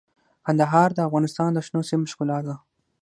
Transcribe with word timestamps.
کندهار 0.45 0.89
د 0.93 0.99
افغانستان 1.07 1.49
د 1.53 1.59
شنو 1.65 1.81
سیمو 1.89 2.09
ښکلا 2.11 2.37
ده. 2.47 2.55